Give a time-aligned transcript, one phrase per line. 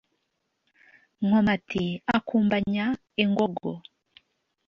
[1.25, 2.85] nkomati akumbanya
[3.23, 3.71] ingogo.